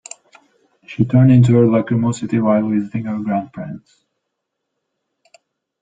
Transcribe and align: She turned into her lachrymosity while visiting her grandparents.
She 0.87 1.05
turned 1.05 1.31
into 1.31 1.53
her 1.53 1.67
lachrymosity 1.67 2.41
while 2.41 2.67
visiting 2.67 3.05
her 3.05 3.19
grandparents. 3.19 4.03